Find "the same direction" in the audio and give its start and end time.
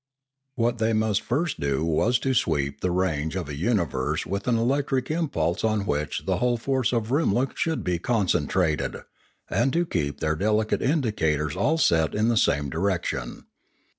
12.29-13.45